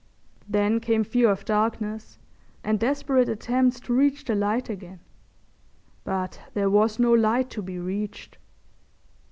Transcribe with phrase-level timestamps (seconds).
[0.49, 2.17] Then came fear of darkness
[2.63, 4.99] and desperate attempts to reach the light again.
[6.03, 8.39] But there was no light to be reached.